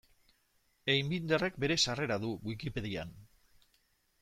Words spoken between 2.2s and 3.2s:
du Wikipedian.